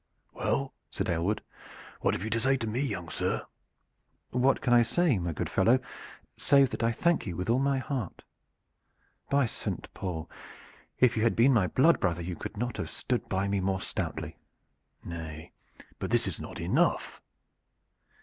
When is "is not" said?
16.27-16.59